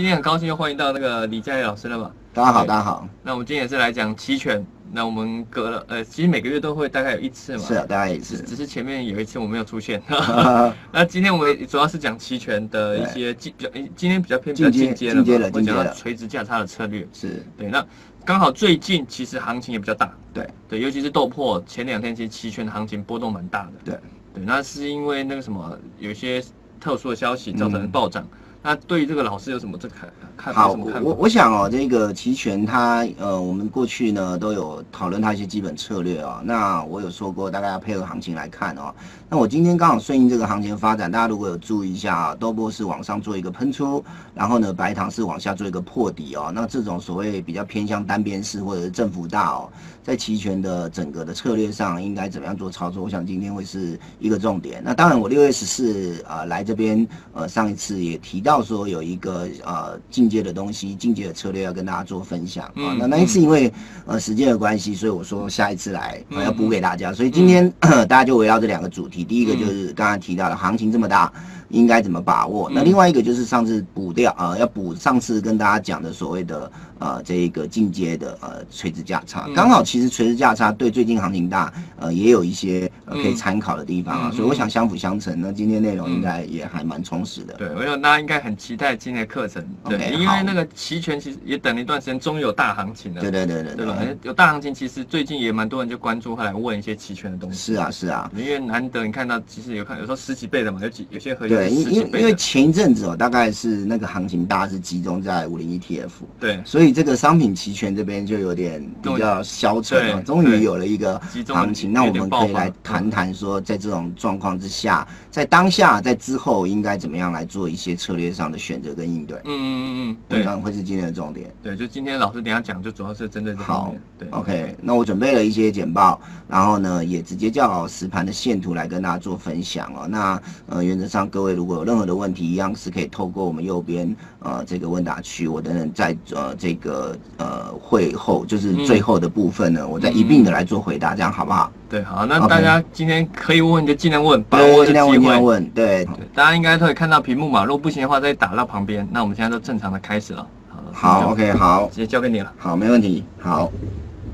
[0.00, 2.10] 今天很高兴又欢迎到那个李佳怡老师了嘛。
[2.32, 3.06] 大家好，大家好。
[3.22, 4.64] 那我们今天也是来讲期权。
[4.90, 7.62] 那我们隔了呃，其实每个月都会大概有一次嘛。
[7.62, 8.38] 是啊，大概一次。
[8.38, 10.02] 只只是前面有一次我没有出现。
[10.90, 17.06] 那今天我们主要是讲期权的一些进比较，诶今天比较偏比较进阶了嘛，我讲到垂直价差的策略。
[17.12, 17.86] 是，对，那
[18.24, 20.10] 刚好最近其实行情也比较大。
[20.32, 23.72] 对对，尤其是豆粕前两天其实期权的行情波动蛮大的。
[23.84, 23.94] 对
[24.32, 26.42] 对，那是因为那个什么，有一些
[26.80, 28.26] 特殊的消息造成暴涨。
[28.62, 30.62] 那对于这个老师有什么这看看法？
[30.62, 36.40] 好，我我想哦，这个期权它呃，我们过去呢都有讨论它一些基本策略哦。
[36.44, 38.94] 那我有说过，大概要配合行情来看哦。
[39.30, 44.04] 那我今天刚好顺应这个行情发展，大家如果有注意一下啊，豆波是往上做一个喷出，
[44.34, 46.52] 然后呢，白糖是往下做一个破底哦。
[46.54, 49.70] 那这种所谓比较偏向单边式或者是振幅大哦，
[50.02, 53.02] 在期权的整个的策略上应该怎么样做操作？
[53.02, 54.82] 我想今天会是一个重点。
[54.84, 63.72] 那当然，我六月十四啊来这边呃上一次也提到说有一个呃进阶的东西，进阶的策略要跟大家做分享啊、嗯那那一次因为
[64.06, 67.12] 呃时间的关系，所以我说下一次来、要补给大家。
[67.12, 67.72] 所以今天、
[68.08, 71.32] 大家就围绕这两个主题，第一个就是刚才提到的行情这么大。
[71.70, 72.68] 应该怎么把握？
[72.68, 76.68] 那嗯另外一个就是上次补掉啊、呃，要补上次跟大家讲的所谓的
[77.00, 79.54] 呃这个进阶的呃垂直价差，嗯。
[79.54, 85.40] 刚好其实垂直价差对最近行情大呃也有一些呃可以嗯参考的地方啊，嗯所以我想相辅相成。
[85.40, 87.54] 那今天内容应该也还蛮充实的。
[87.54, 89.64] 对，我想大家应该很期待今天的课程。
[89.88, 93.20] 对因为那个期权其实也等了一段时间，终于有大行情了。
[93.20, 93.96] 对对对对对吧？
[94.22, 97.58] 有大行情，其实最近也蛮多人就关注，后来问一些期权的东西。
[97.58, 98.30] 是啊是啊。
[98.36, 102.34] 因为难得你看到，其实有看有时候十几倍的嘛，有几有些合约对，因因因为。
[102.40, 106.08] 前一阵子哦，大概是那个行情大是集中在五零 ETF，
[106.40, 111.92] 对，所以这个商品期权这边就有点比较消沉了，终于有了一个集中行情。
[111.92, 119.38] 那我们可以来谈谈谈说，在这种状况之下，在当下，在之后应该怎么样来做一些策略上的选择跟应对？
[119.38, 121.50] 嗯嗯嗯对想会是今天的重点。
[121.62, 123.94] 对，就今天老师等一下讲，就主要是针对这方好。
[124.18, 130.06] 对，OK，那我准备了一些简报，然后呢，也直接叫实盘的线图来跟大家做分享哦。
[130.06, 141.72] 那呃，原则上各位如果有任何的问题，一样是可以透过我们右边呃这个问答区，我等等在呃这个呃会后，就是最后的部分呢，我再一并的来做回答，这样好不好？
[141.90, 145.44] 对，好，那大家今天可以问就尽量问，把，握这机尽量问，尽量会。
[145.44, 146.04] 问，对。
[146.04, 149.06] 对，大家应该都可以看到屏幕嘛，如果不行的话再打到旁边。
[149.10, 150.46] 那我们现在都正常的开始了。
[150.92, 151.88] 好，好，OK，好。
[151.92, 152.52] 直接交给你了。
[152.56, 153.24] 好，没问题。
[153.40, 153.68] 好，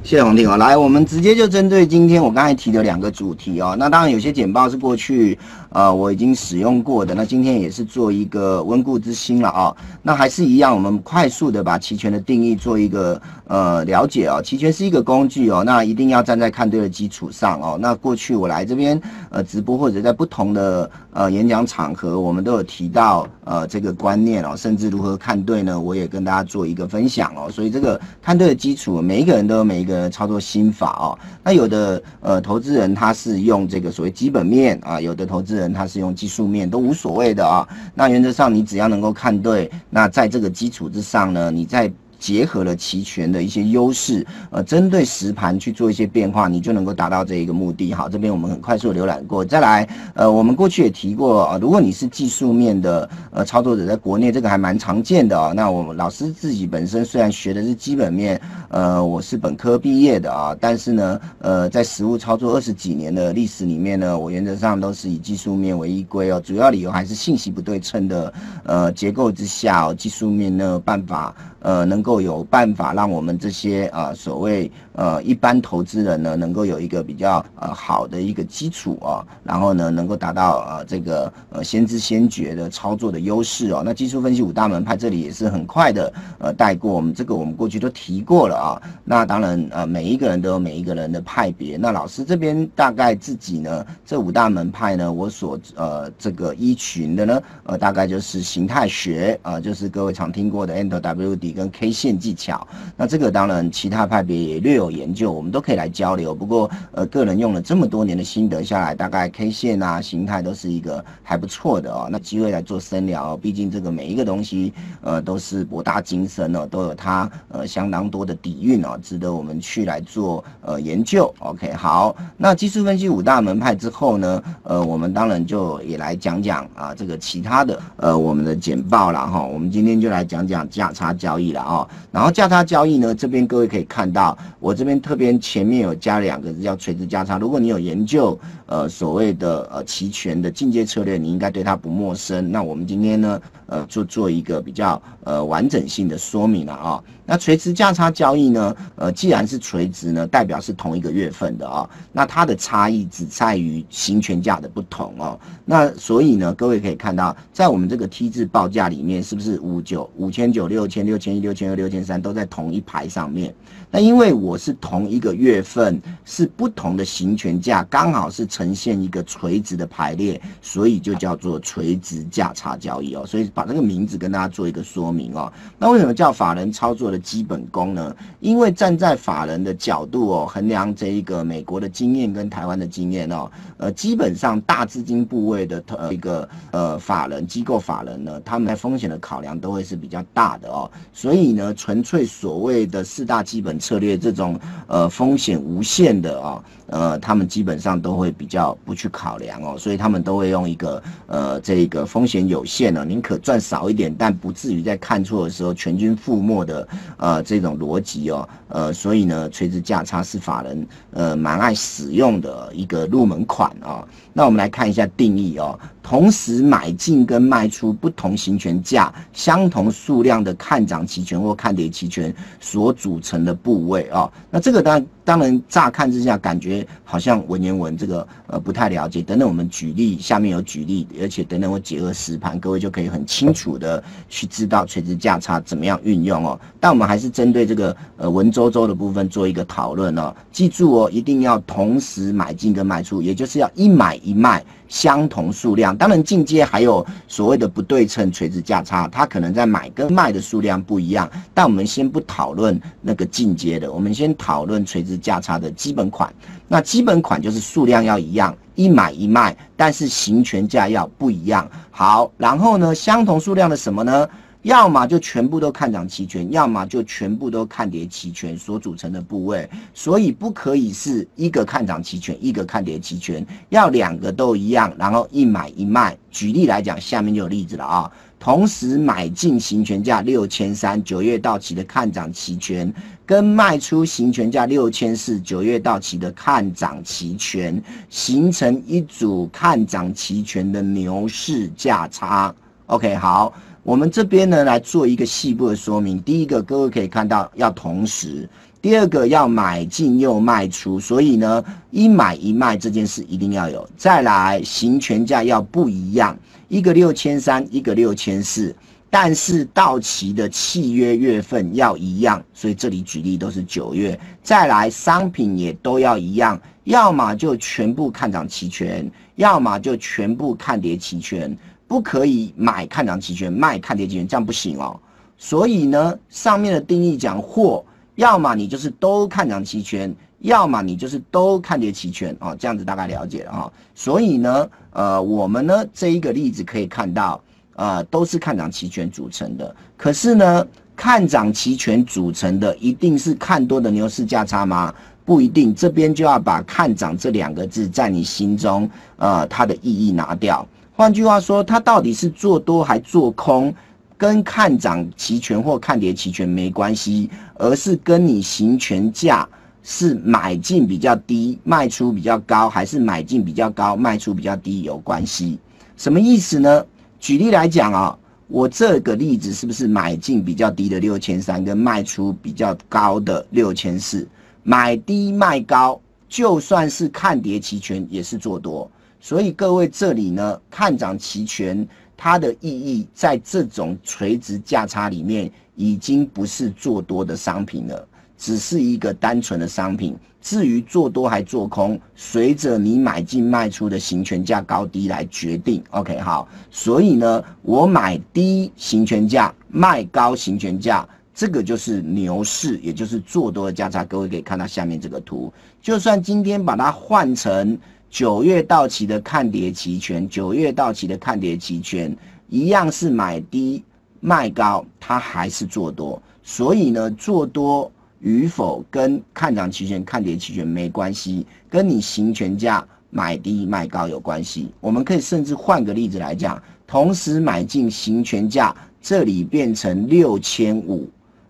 [0.02, 0.58] 谢谢洪婷哦。
[0.58, 3.74] 来，我们直接就针对今天我刚才提的两个主题哦。
[3.78, 5.38] 那当然有些简报是过去
[5.76, 9.76] 呃我已经使用过的，那今天也是做一个温故知新了哦。
[10.02, 14.40] 那还是一样，我们快速的把期权的定义做一个呃了解哦。
[14.42, 17.76] 期权是一个工具哦，那一定要站在看对的基础上哦。
[17.78, 18.98] 那过去我来这边
[19.28, 27.50] 呃直播或者在不同的呃演讲场合，我们都有提到呃这个观念哦，甚至如何看对呢，我也跟大家做一个分享哦。
[27.50, 31.18] 所以这个看对的基础，每一个人都有每一个人操作心法哦。
[31.44, 37.66] 那有的呃投资人他是用这个所谓基本面啊，有的投资人它是用技术面，都无所谓的啊。
[37.94, 47.92] 那原则上你只要能够看对，那在这个基础之上呢，你在结合了期权的一些优势，呃，针对实盘去做一些变化，你就能够达到这一个目的。
[47.92, 68.32] 好，这边我们很快速浏览过，再来，呃，我们过去也提过，呃，如果你是技术面的呃操作者，在国内这个还蛮常见的啊、那我们老师自己本身虽然学的是基本面，呃，我是本科毕业的啊，但是呢，呃，在实物操作二十几年的历史里面呢，我原则上都是以技术面为依归哦，主要理由还是信息不对称的
[68.64, 83.82] 呃结构之下哦，技术面呢办法呃能够有办法让我们这些呃所谓呃一般投资人呢能够有一个比较呃好的一个基础哦，然后呢能够达到呃这个呃先知先觉的操作的优势哦。
[83.84, 88.80] 那技术分析五大门派这里也是很快的呃带过，我们这个我们过去都提过了啊。
[89.02, 102.68] 那当然呃每一个人都有每一个人的派别，那老师这边大概自己呢这五大门派呢，我所呃这个依群的呢呃大概就是形态学啊、呃，就是各位常听过的 NWD 跟 K 线技巧。
[102.98, 106.34] 那这个当然其他派别也略有研究，我们都可以来交流。
[106.34, 112.08] 不过呃个人用了这么多年的心得下来，大概 K 线啊形态都是一个还不错的哦。
[112.10, 121.34] 那机会来做深聊，毕竟这个每一个东西呃都是博大精深哦，都有它呃相当多的底蕴哦，值得我们去来做呃研究。
[121.38, 129.42] OK，好，那技术分析五大门派之后呢，呃，我们当然就也来讲讲啊这个其他的呃我们的简报了哈。
[129.42, 131.85] 我们今天就来讲讲价差交易了哦。
[132.10, 137.38] 然后价差交易呢，这边各位可以看到，我这边特别前面有加两个字叫垂直价差。
[137.38, 142.50] 如果你有研究呃所谓的呃期权的进阶策略，你应该对它不陌生。
[142.50, 147.02] 那我们今天呢，呃，就做一个比较呃完整性的说明了啊。
[147.28, 151.88] 那垂直价差交易呢，呃，既然是垂直呢，代表是同一个月份的啊。
[152.12, 155.38] 那它的差异只在于行权价的不同哦。
[155.64, 163.54] 那所以呢，各位可以看到，在我们这个 T 字报价里面，是不是五九五千九六千六千一六千二六千三都在同一排上面？
[163.88, 173.24] 那因为我是同一个月份，是不同的行权价，刚好是呈现一个垂直的排列，所以就叫做垂直价差交易哦。
[173.24, 175.52] 所以把这个名字跟大家做一个说明哦。
[175.78, 178.14] 那为什么叫法人操作的基本功呢？
[178.40, 190.90] 因为站在法人的角度哦，衡量这一个美国的经验跟台湾的经验哦，呃，基本上大资金部位的呃一个呃法人机构法人呢，他们在风险的考量都会是比较大的哦。
[191.12, 199.76] 所以呢，纯粹所谓的四大基本策略这种呃风险无限的啊，呃，他们基本上都会比较不去考量哦。
[199.78, 208.48] 所以他们都会用一个呃这个风险有限呢，宁可赚少一点，但不至于在看错的时候全军覆没的呃这种逻辑哦。
[208.68, 214.06] 呃，所以呢，垂直价差是法人呃蛮爱使用的一个入门款啊。
[214.32, 215.78] 那我们来看一下定义哦。
[216.08, 229.20] 同时买进跟卖出不同行权价、相同数量的看涨期权或看跌期权所组成的部位啊，那这个当然当然乍看之下感觉好像文言文，这个呃不太了解。
[229.20, 236.56] 等等，我们举例，下面有举例，而且等等我结合实盘，各位就可以很清楚的去知道垂直价差怎么样运用哦。
[236.78, 240.32] 但我们还是针对这个呃文绉绉的部分做一个讨论哦。
[240.52, 244.64] 记住哦，一定要同时买进跟卖出，也就是要一买一卖。
[244.88, 251.30] 相同数量，当然进阶还有所谓的不对称垂直价差，它可能在买跟卖的数量不一样。
[251.52, 256.32] 但我们先不讨论那个进阶的，我们先讨论垂直价差的基本款。
[256.68, 261.68] 那基本款就是数量要一样，一买一卖，但是行权价要不一样。
[261.90, 264.28] 好，然后呢，相同数量的什么呢？
[264.66, 276.18] 要么就全部都看涨期权，要么就全部都看跌期权所组成的部位，所以不可以是一个看涨期权，一个看跌期权，要两个都一样，然后一买一卖。
[276.32, 278.10] 举例来讲，下面就有例子了啊。
[278.40, 282.92] 同时买进行权价六千三九月到期的看涨期权，
[283.24, 287.80] 跟卖出行权价六千四九月到期的看涨期权，
[288.10, 292.52] 形成一组看涨期权的牛市价差。
[292.86, 293.54] OK，好。
[293.86, 296.20] 我们这边呢来做一个细部的说明。
[296.20, 298.44] 第一个，各位可以看到要同时；
[298.82, 303.88] 第二个，要买进又卖出，所以呢，一买一卖这件事一定要有。
[303.96, 306.36] 再来，行权价要不一样，
[306.66, 308.74] 一个六千三，一个六千四，
[309.08, 314.18] 但是到期的契约月份要一样，所以这里举例都是九月。
[314.42, 321.56] 再来，商品也都要一样，要么就全部看涨期权，要么就全部看跌期权。
[321.88, 324.98] 不可以买看涨期权，卖看跌期权，这样不行哦。
[325.38, 327.84] 所以呢，上面的定义讲货，
[328.14, 332.56] 要么你就是都看涨期权，要么你就是都看跌期权哦。
[332.58, 333.72] 这样子大概了解了哈。
[333.94, 337.40] 所以呢，呃，我们呢这一个例子可以看到，
[337.74, 339.76] 呃，都是看涨期权组成的。
[339.96, 340.66] 可是呢，
[340.96, 344.94] 看涨期权组成的一定是看多的牛市价差吗？
[345.24, 345.74] 不一定。
[345.74, 350.66] 这边就要把看涨这两个字在你心中，呃，它的意义拿掉。
[350.96, 353.72] 换句话说，它到底是做多还做空，
[354.16, 359.46] 跟看涨期权或看跌期权没关系，而是跟你行权价
[359.82, 365.58] 是买进比较低，卖出比较高，还是买进比较高，卖出比较低有关系。
[365.98, 366.82] 什么意思呢？
[367.20, 368.18] 举例来讲啊，
[368.48, 374.26] 我这个例子是不是买进比较低的六千三，跟卖出比较高的六千四，
[374.62, 378.90] 买低卖高，就算是看跌期权也是做多。
[379.26, 381.84] 所以各位这里呢，看涨期权
[382.16, 388.06] 它的意义，在这种垂直价差里面，已经不是做多的商品了，
[388.38, 390.16] 只是一个单纯的商品。
[390.40, 395.82] 至于做多还做空，随着你买进卖出的行权价高低来决定。
[395.90, 396.48] OK，好。
[396.70, 401.04] 所以呢，我买低行权价，卖高行权价，
[401.34, 404.04] 这个就是牛市，也就是做多的价差。
[404.04, 405.52] 各位可以看到下面这个图，
[405.82, 407.76] 就算今天把它换成。
[408.16, 412.16] 九月到期的看跌期权，九月到期的看跌期权
[412.48, 413.84] 一样是买低
[414.20, 416.22] 卖高，它还是做多。
[416.42, 424.70] 所以呢，做多与否跟看涨期权、看跌期权没关系，跟你行权价买低卖高有关系。
[424.80, 431.06] 我们可以甚至换个例子来讲，同时买进行权价，这里变成六千五，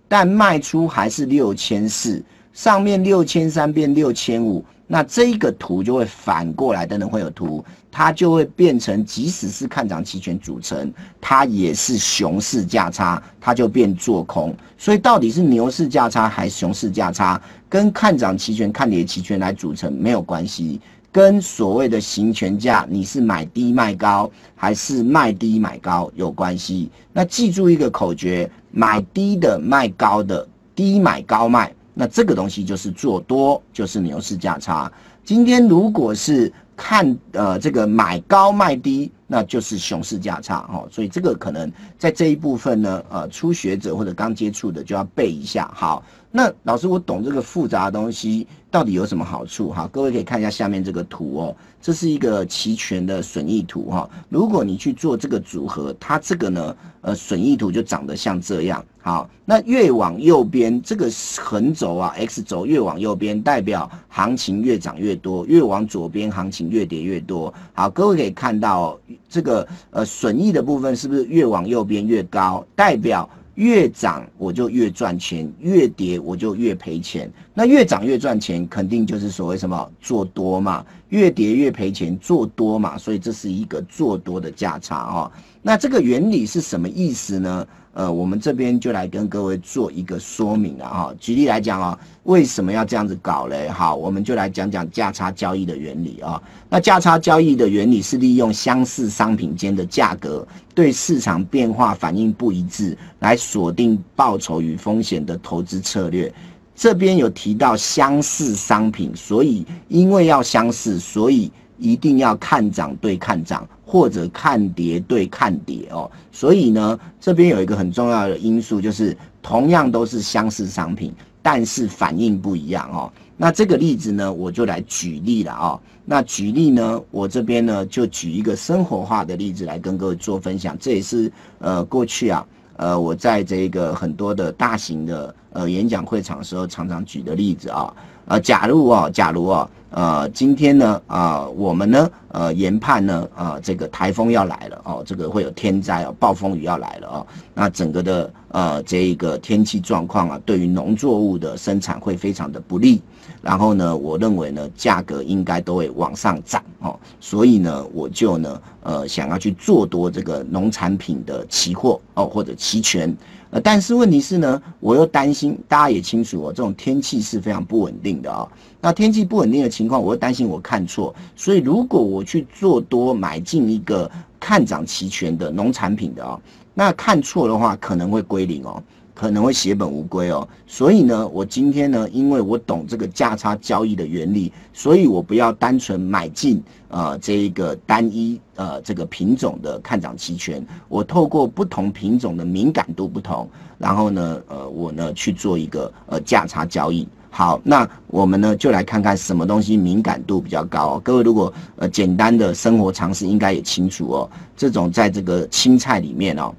[0.09, 2.21] 但卖出还是六千四，
[2.53, 14.55] 上面六千三变六千五，那这一个图就会反过来，等等会有图，它就会变成，即使是看涨期权组成，它也是熊市价差，它就变做空。
[14.79, 20.81] 所以到底是牛市价差还是熊市价差，跟看涨期权、看跌期权来组成没有关系。
[21.11, 26.91] 跟所谓的行权价，你是买低卖高还是卖低买高有关系。
[27.13, 31.73] 那记住一个口诀：买低的卖高的，低买高卖。
[31.99, 34.93] 那这个东西就是做多，就是牛市价差。
[35.25, 40.87] 今天如果是看呃这个买高卖低，那就是熊市价差哦。
[40.93, 45.71] 所以这个可能在这一部分呢，呃，初学者或者刚接触的就要背一下。
[45.75, 46.05] 好，
[46.37, 48.47] 那老师我懂这个复杂的东西。
[48.69, 49.71] 到底有什么好处？
[49.71, 54.11] 哈，各位可以看一下下面这个图哦，这是一个齐全的损益图哈。
[54.29, 58.85] 如果你去做这个组合，它这个呢，呃，损益图就长得像这样。
[59.01, 67.55] 好，那越往右边这个横轴啊，X 轴越往右边，代表行情越涨越多；越往左边，行情越跌越多。
[67.73, 72.67] 好，各位可以看到这个呃损益的部分是不是越往右边越高？
[72.75, 73.27] 代表。
[73.57, 77.31] 越涨我就越赚钱，越跌我就越赔钱。
[77.53, 80.85] 那越涨越赚钱，肯定就是所谓什么做多嘛。
[81.09, 82.97] 越跌越赔钱，做多嘛。
[82.97, 85.31] 所以这是一个做多的价差哦。
[85.63, 87.67] 那这个原理是什么意思呢？
[87.97, 91.15] 呃，我们这边就来跟各位做一个说明了哈。
[91.19, 93.71] 举例来讲啊，为什么要这样子搞嘞？
[93.71, 96.41] 好，我们就来讲讲价差交易的原理啊。
[96.69, 106.31] 那价差交易的原理是利用相似商品间的价格对市场变化反应不一致，来锁定报酬与风险的投资策略。
[106.75, 113.67] 这边有提到相似商品，所以因为要相似，所以一定要看涨对看涨。
[113.89, 123.11] 或者看跌对看跌哦，所以呢，这边有一个很重要的因素，就是同样都是相似商品，但是反应不一样哦。
[123.37, 125.81] 那这个例子呢，我就来举例了哦。
[126.05, 130.77] 那举例呢，我这边呢就举一个生活化的例子来跟各位做分享。
[130.81, 131.31] 这也是
[131.61, 132.45] 呃过去啊，
[132.79, 137.95] 呃我在这个很多的大型的呃演讲会场的时候常常举的例子啊。
[138.25, 139.71] 呃，假如哦，假如哦。
[139.97, 153.01] 啊，今天呢，啊，我们呢，呃，研判呢，啊，这个台风要来了哦，这个会有天灾哦，暴风雨要来了哦，那整个的呃，这一个天气状况啊，对于农作物的生产会非常的不利。
[153.41, 163.17] 然后呢，我认为呢，价格应该都会往上涨哦，所以呢，我就呢，呃，想要去做多这个农产品的期货哦，或者期权。
[163.51, 168.47] 呃，但是问题是呢，我又担心，大家也清楚哦，这种天气是非常不稳定的啊。
[168.81, 176.39] 那天气不稳定的情况，我又担心我看错，所以如果我去做多买进一个看涨期权的农产品的啊，
[176.75, 178.83] 那看错的话可能会归零哦。
[179.19, 197.09] 可能会血本无归哦，所以呢，我今天呢，因为我懂这个价差交易的原理，所以我不要单纯买进呃这一个单一呃这个品种的看涨期权，我透过不同品种的敏感度不同，然后呢，呃，我呢去做一个呃价差交易。
[197.37, 200.99] 好，那我们呢就来看看什么东西敏感度比较高。
[201.05, 206.55] 各位如果呃简单的生活常识应该也清楚哦，这种在这个青菜里面哦。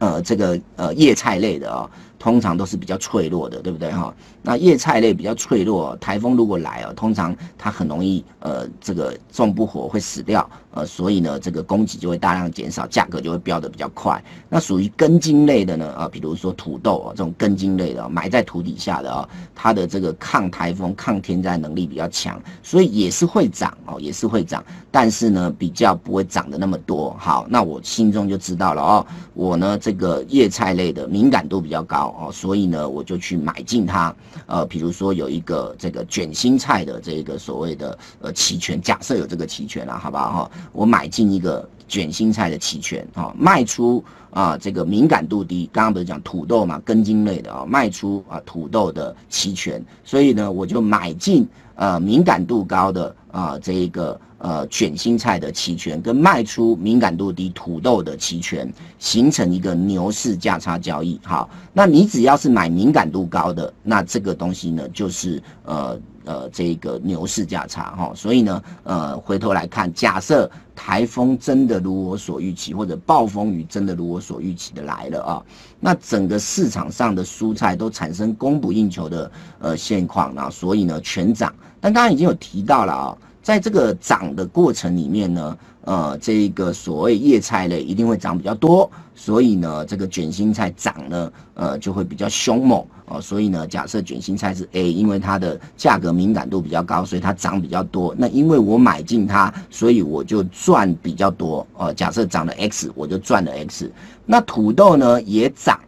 [0.00, 1.88] 呃，这个呃叶菜类的哦，
[2.24, 4.14] 通常都是比较脆弱的，对不对哈？
[4.40, 14.24] 那叶菜类比较脆弱，台风如果来哦，通常它很容易呃这个种不活会死掉，呃，所以呢这个供给就会大量减少，价格就会飙得比较快。
[14.48, 27.14] 那属于根茎类的呢啊，比如说土豆啊这种根茎类的，埋在土底下的啊，它的这个抗台风、抗天灾能力比较强，所以也是会涨哦，也是会涨，但是呢比较不会涨得那么多。
[27.18, 34.14] 好，那我心中就知道了哦，我呢这个叶菜类的敏感度比较高哦，所以呢我就去买进它。
[34.46, 40.50] 呃，比如说有一个这个卷心菜的这个所谓的呃期权，假设有这个期权了，好不好哈？
[40.72, 54.20] 我买进一个卷心菜的期权啊，卖出啊这个敏感度低，刚刚不是讲土豆嘛，根茎类的啊，卖出啊土豆的期权，所以呢我就买进呃敏感度高的啊这一个。
[54.44, 61.18] 呃，卷心菜的期权跟卖出敏感度低土豆的期权，形成一个牛市价差交易。
[61.24, 68.12] 好，那你只要是买敏感度高的，那这个东西呢，就是呃呃这个牛市价差哈。
[68.14, 75.42] 所以呢，呃回头来看，假设台风真的如我所预期，或者暴风雨真的如我所预期的来了啊，
[75.80, 81.50] 那整个市场上的蔬菜都产生供不应求的呃现况啊，所以呢全涨。
[81.80, 83.16] 但刚刚已经有提到了啊。
[83.44, 93.20] 在这个涨的过程里面呢，呃，这个所谓叶菜类一定会涨比较多，所以呢，这个卷心菜涨呢，呃，就会比较凶猛哦。
[93.20, 98.14] 所以呢，假设卷心菜是 A，因为它的价格敏感度比较高，所以它涨比较多。
[98.16, 101.92] 那因为我买进它，所以我就赚比较多哦。
[101.92, 103.92] 假设涨了 X，我就赚了 X。
[104.24, 105.78] 那土豆呢也涨。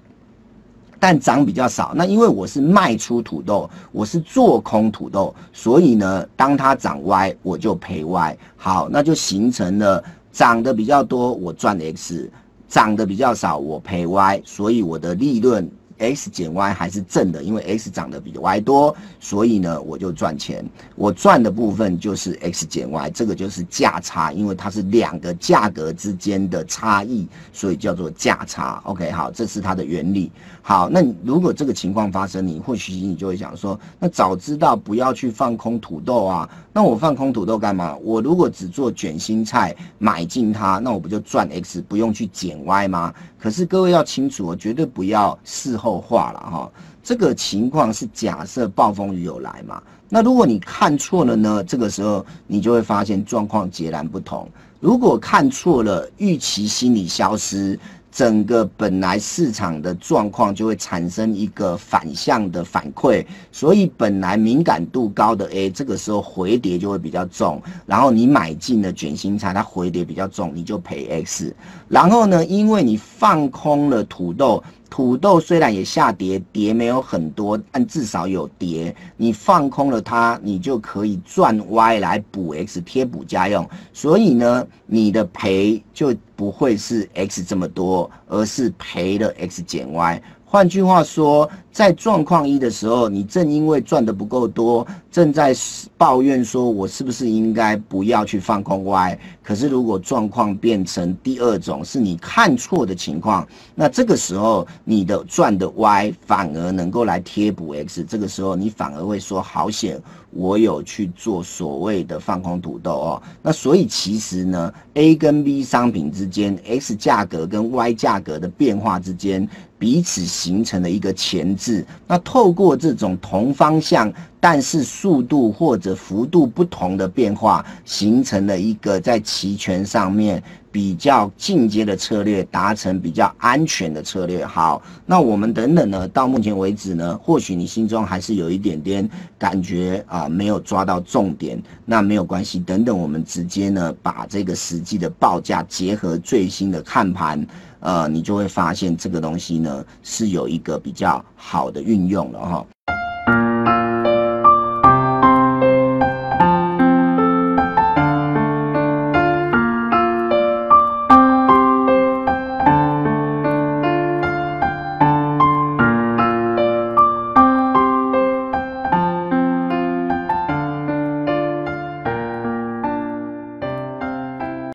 [1.06, 8.36] 但涨比较少，那因为我是卖出土豆，我是做空土豆，所以呢，当它涨歪我就赔歪。
[8.56, 12.28] 好，那就形成了涨的比较多，我赚 X；
[12.66, 14.42] 涨的比较少，我赔 Y。
[14.44, 15.70] 所以我的利润。
[15.98, 20.64] X 减 y 还是正的，因为 x 涨得比 y 多，所以呢我就赚钱。
[20.94, 28.80] 我赚的部分就是 x 减 y，这个就是价差，因为它是两个价格之间的差异，所以叫做价差。
[28.84, 30.30] OK，好，这是它的原理。
[30.62, 37.96] 好，那如果这个情况发生，你或许你就会想说，那早知道不要去放空土豆啊，那我放空土豆干嘛？
[38.02, 43.14] 我如果只做卷心菜买进它，那我不就赚 x，不用去减 y 吗？
[43.38, 46.70] 可是各位要清楚，我绝对不要事后后话了哈。
[47.04, 49.80] 这个情况是假设暴风雨有来嘛？
[50.08, 51.62] 那如果你看错了呢？
[51.62, 54.48] 这个时候你就会发现状况截然不同。
[54.80, 57.78] 如果看错了，预期心理消失。
[58.12, 67.60] 整个本来市场的状况就会产生一个反向的反馈，所以本来敏感度高的 A，这个时候回跌就会比较重。
[67.84, 71.54] 然后你买进了卷心菜，它回跌比较重，你就赔 X。
[71.88, 74.64] 然后呢，因为你放空了土豆。
[74.88, 78.94] 土豆虽然也下跌，跌没有很多，但至少有跌。
[79.16, 90.22] 你放空了它，你就可以赚 Y 来补 X 贴补家用，所以呢，你的赔就不会是 X 这么多，而是赔了 X 减 Y。
[90.44, 95.54] 换句话说，在状况一的时候，你正因为赚的不够多，正在
[95.98, 99.18] 抱怨说，我是不是应该不要去放空 Y？
[99.42, 113.22] 可是如果状况变成第二种，是你看错的情况，那这个时候你的赚的 Y 反而能够来贴补 X，这个时候你反而会说好险，我有去做所谓的放空土豆哦。
[113.42, 119.46] 那所以其实呢，A 跟 B 商品之间，X 价格跟 Y 价格的变化之间。
[119.78, 121.65] 彼此形成了一个前置，
[122.06, 134.44] 那透过这种同方向，但是速度或者幅度不同的变化，形成了一个在期权上面比较进阶的策略，达成比较安全的策略。
[134.44, 136.06] 好，那我们等等呢？
[136.08, 142.60] 到目前为止呢，或许你心中还是有一点点感觉啊，没有抓到重点，那没有关系。
[142.60, 147.44] 等等，我们直接呢，把这个实际的报价结合最新的看盘。
[147.80, 152.66] 呃，你就会发现这个东西呢是有一个比较好的运用了哈。